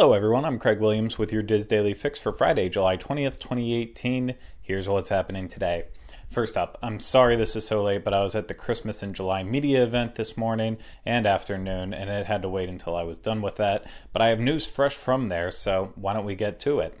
[0.00, 0.44] Hello, everyone.
[0.44, 4.36] I'm Craig Williams with your DIS Daily Fix for Friday, July 20th, 2018.
[4.60, 5.86] Here's what's happening today.
[6.30, 9.12] First up, I'm sorry this is so late, but I was at the Christmas in
[9.12, 13.18] July media event this morning and afternoon, and it had to wait until I was
[13.18, 13.90] done with that.
[14.12, 16.96] But I have news fresh from there, so why don't we get to it?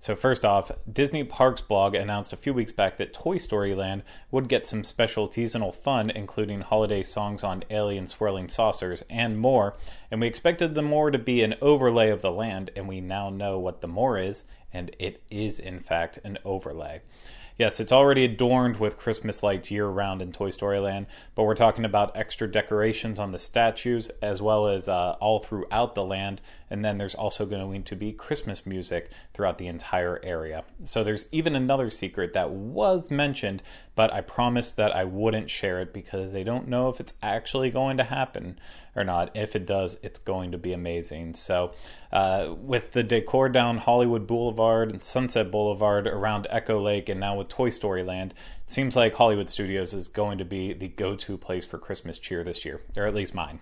[0.00, 4.04] So, first off, Disney Parks blog announced a few weeks back that Toy Story Land
[4.30, 9.74] would get some special seasonal fun, including holiday songs on alien swirling saucers and more.
[10.10, 13.28] And we expected the more to be an overlay of the land, and we now
[13.28, 17.02] know what the more is, and it is, in fact, an overlay.
[17.58, 21.56] Yes, it's already adorned with Christmas lights year round in Toy Story Land, but we're
[21.56, 26.40] talking about extra decorations on the statues as well as uh, all throughout the land.
[26.70, 30.62] And then there's also going to be Christmas music throughout the entire area.
[30.84, 33.64] So there's even another secret that was mentioned,
[33.96, 37.70] but I promised that I wouldn't share it because they don't know if it's actually
[37.70, 38.60] going to happen
[38.94, 39.34] or not.
[39.34, 41.34] If it does, it's going to be amazing.
[41.34, 41.72] So,
[42.12, 47.36] uh, with the decor down Hollywood Boulevard and Sunset Boulevard around Echo Lake, and now
[47.36, 48.34] with Toy Story Land,
[48.66, 52.18] it seems like Hollywood Studios is going to be the go to place for Christmas
[52.18, 53.60] cheer this year, or at least mine.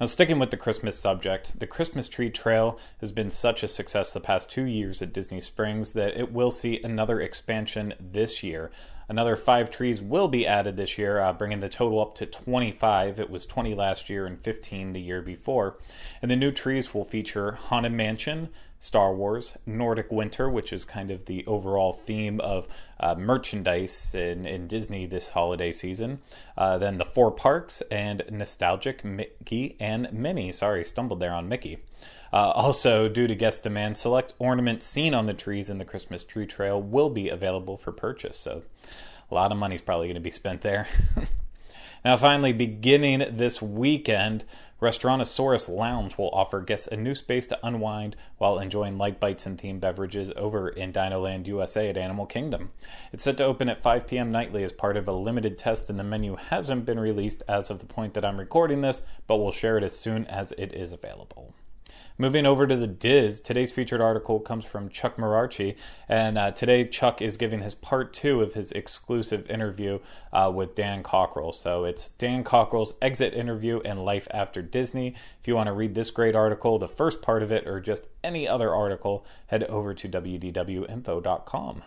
[0.00, 4.10] Now, sticking with the Christmas subject, the Christmas Tree Trail has been such a success
[4.10, 8.70] the past two years at Disney Springs that it will see another expansion this year.
[9.08, 13.20] Another five trees will be added this year, uh, bringing the total up to 25.
[13.20, 15.78] It was 20 last year and 15 the year before.
[16.20, 18.48] And the new trees will feature Haunted Mansion,
[18.80, 22.66] Star Wars, Nordic Winter, which is kind of the overall theme of
[22.98, 26.20] uh, merchandise in, in, Disney this holiday season.
[26.58, 30.52] Uh, then the four parks and Nostalgic Mickey and Minnie.
[30.52, 31.78] Sorry, stumbled there on Mickey.
[32.32, 36.22] Uh, also, due to guest demand, select ornaments seen on the trees in the Christmas
[36.22, 38.36] tree trail will be available for purchase.
[38.36, 38.62] So,
[39.30, 40.86] a lot of money is probably going to be spent there.
[42.04, 44.44] now, finally, beginning this weekend,
[44.80, 49.58] Restaurantosaurus Lounge will offer guests a new space to unwind while enjoying light bites and
[49.58, 52.72] themed beverages over in Dinoland USA at Animal Kingdom.
[53.10, 54.30] It's set to open at 5 p.m.
[54.30, 57.78] nightly as part of a limited test, and the menu hasn't been released as of
[57.78, 60.92] the point that I'm recording this, but we'll share it as soon as it is
[60.92, 61.54] available.
[62.18, 65.76] Moving over to the DIS, today's featured article comes from Chuck Marachi,
[66.08, 69.98] and uh, today Chuck is giving his part two of his exclusive interview
[70.32, 71.52] uh, with Dan Cockerell.
[71.52, 75.14] So it's Dan Cockerell's exit interview and life after Disney.
[75.42, 78.08] If you want to read this great article, the first part of it, or just
[78.24, 81.82] any other article, head over to wdwinfo.com.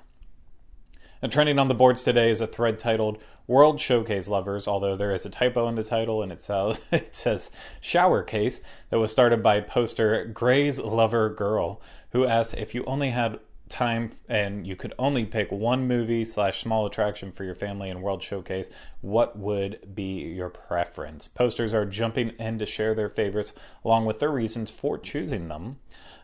[1.21, 5.11] And trending on the boards today is a thread titled World Showcase Lovers, although there
[5.11, 9.11] is a typo in the title and it, uh, it says Shower Case, that was
[9.11, 11.81] started by poster Gray's Lover Girl,
[12.11, 16.61] who asked if you only had time and you could only pick one movie slash
[16.61, 18.69] small attraction for your family and World Showcase,
[19.01, 21.27] what would be your preference?
[21.27, 23.53] Posters are jumping in to share their favorites
[23.85, 25.77] along with their reasons for choosing them.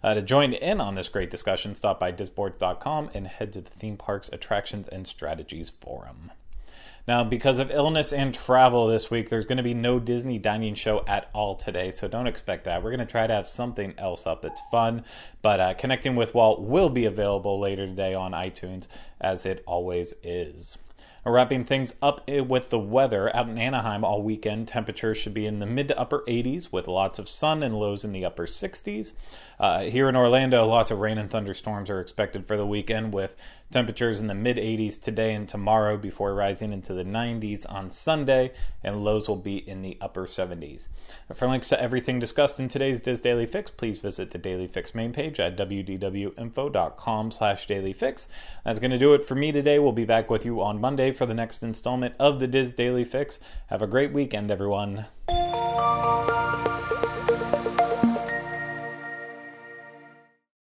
[0.04, 3.72] Uh, to join in on this great discussion, stop by disboards.com and head to the
[3.72, 6.32] Theme Parks Attractions and Strategies Forum.
[7.08, 10.74] Now, because of illness and travel this week, there's going to be no Disney dining
[10.74, 12.84] show at all today, so don't expect that.
[12.84, 15.04] We're going to try to have something else up that's fun,
[15.44, 18.88] but uh, Connecting with Walt will be available later today on iTunes,
[19.22, 20.80] as it always is.
[21.28, 25.58] Wrapping things up with the weather out in Anaheim all weekend, temperatures should be in
[25.58, 29.14] the mid to upper 80s with lots of sun and lows in the upper 60s.
[29.60, 33.36] Uh, here in Orlando, lots of rain and thunderstorms are expected for the weekend with
[33.72, 38.52] temperatures in the mid 80s today and tomorrow before rising into the 90s on Sunday,
[38.84, 40.88] and lows will be in the upper 70s.
[41.34, 44.94] For links to everything discussed in today's DIS Daily Fix, please visit the Daily Fix
[44.94, 48.28] main page at wdwinfo.com slash dailyfix.
[48.64, 49.80] That's going to do it for me today.
[49.80, 53.04] We'll be back with you on Monday for the next installment of the DIS Daily
[53.04, 53.40] Fix.
[53.68, 55.06] Have a great weekend, everyone.